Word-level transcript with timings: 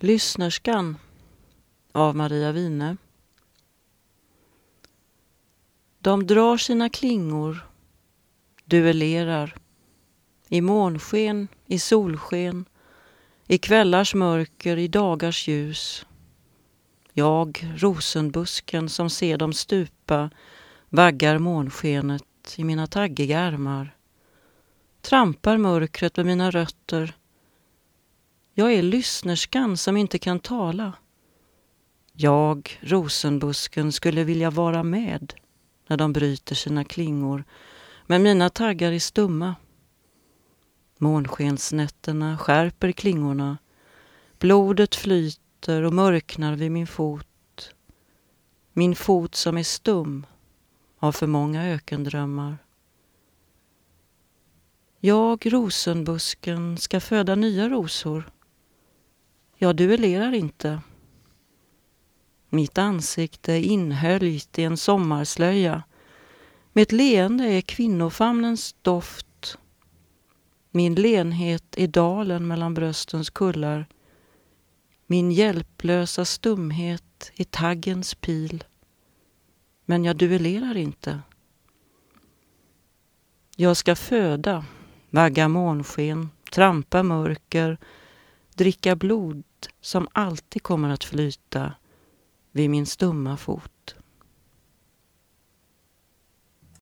Lyssnerskan 0.00 0.96
av 1.92 2.16
Maria 2.16 2.52
Wine. 2.52 2.96
De 5.98 6.26
drar 6.26 6.56
sina 6.56 6.88
klingor, 6.88 7.66
duellerar 8.64 9.56
i 10.48 10.60
månsken, 10.60 11.48
i 11.66 11.78
solsken, 11.78 12.64
i 13.46 13.58
kvällars 13.58 14.14
mörker, 14.14 14.76
i 14.76 14.88
dagars 14.88 15.48
ljus. 15.48 16.06
Jag, 17.12 17.74
rosenbusken 17.76 18.88
som 18.88 19.10
ser 19.10 19.36
dem 19.36 19.52
stupa, 19.52 20.30
vaggar 20.88 21.38
månskenet 21.38 22.54
i 22.56 22.64
mina 22.64 22.86
taggiga 22.86 23.40
armar. 23.40 23.96
Trampar 25.00 25.56
mörkret 25.56 26.16
med 26.16 26.26
mina 26.26 26.50
rötter 26.50 27.14
jag 28.58 28.72
är 28.72 28.82
lyssnerskan 28.82 29.76
som 29.76 29.96
inte 29.96 30.18
kan 30.18 30.40
tala. 30.40 30.92
Jag, 32.12 32.78
rosenbusken, 32.80 33.92
skulle 33.92 34.24
vilja 34.24 34.50
vara 34.50 34.82
med 34.82 35.34
när 35.86 35.96
de 35.96 36.12
bryter 36.12 36.54
sina 36.54 36.84
klingor, 36.84 37.44
men 38.06 38.22
mina 38.22 38.50
taggar 38.50 38.92
är 38.92 38.98
stumma. 38.98 39.54
Månskensnätterna 40.98 42.38
skärper 42.38 42.92
klingorna. 42.92 43.58
Blodet 44.38 44.94
flyter 44.94 45.82
och 45.82 45.92
mörknar 45.92 46.56
vid 46.56 46.72
min 46.72 46.86
fot. 46.86 47.74
Min 48.72 48.94
fot 48.96 49.34
som 49.34 49.56
är 49.56 49.62
stum 49.62 50.26
av 50.98 51.12
för 51.12 51.26
många 51.26 51.66
ökendrömmar. 51.66 52.58
Jag, 55.00 55.52
rosenbusken, 55.52 56.78
ska 56.78 57.00
föda 57.00 57.34
nya 57.34 57.68
rosor 57.68 58.30
jag 59.58 59.76
duellerar 59.76 60.34
inte. 60.34 60.80
Mitt 62.48 62.78
ansikte 62.78 63.52
är 63.52 63.60
inhöljt 63.60 64.58
i 64.58 64.64
en 64.64 64.76
sommarslöja. 64.76 65.82
Mitt 66.72 66.92
leende 66.92 67.44
är 67.44 67.60
kvinnofamnens 67.60 68.76
doft. 68.82 69.58
Min 70.70 70.94
lenhet 70.94 71.64
är 71.76 71.86
dalen 71.86 72.46
mellan 72.46 72.74
bröstens 72.74 73.30
kullar. 73.30 73.86
Min 75.06 75.32
hjälplösa 75.32 76.24
stumhet 76.24 77.32
är 77.36 77.44
taggens 77.44 78.14
pil. 78.14 78.64
Men 79.84 80.04
jag 80.04 80.16
duellerar 80.16 80.76
inte. 80.76 81.20
Jag 83.56 83.76
ska 83.76 83.96
föda, 83.96 84.64
vagga 85.10 85.48
månsken, 85.48 86.30
trampa 86.50 87.02
mörker, 87.02 87.78
dricka 88.54 88.96
blod 88.96 89.42
som 89.80 90.08
alltid 90.12 90.62
kommer 90.62 90.90
att 90.90 91.04
flyta 91.04 91.72
vid 92.52 92.70
min 92.70 92.86
stumma 92.86 93.36
fot. 93.36 93.94